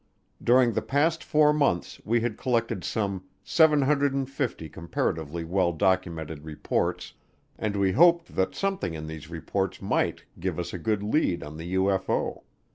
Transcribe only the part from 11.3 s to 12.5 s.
on the UFO.